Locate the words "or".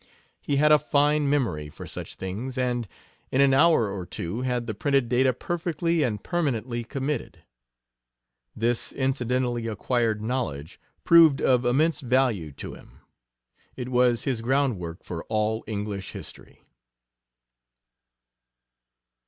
3.87-4.03